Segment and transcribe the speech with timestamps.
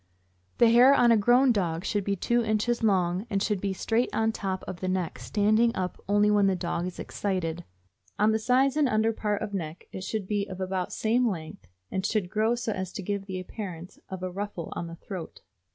[0.57, 4.09] The hair on a grown dog should be two inches long, and should be straight
[4.11, 7.63] on top of the neck— standing up only when the dog is excited.
[8.17, 11.67] On the sides and under part of neck it should be of about same length,
[11.91, 15.41] and should grow so as to give the appearance of a ruffle on the throat.